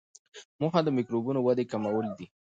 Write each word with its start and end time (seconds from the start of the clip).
موخه 0.59 0.79
د 0.83 0.87
میکروبونو 0.97 1.39
ودې 1.43 1.65
کمول 1.71 2.05
وي. 2.17 2.27